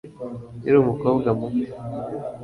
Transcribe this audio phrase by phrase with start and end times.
[0.59, 1.65] nkiri umukobwa muto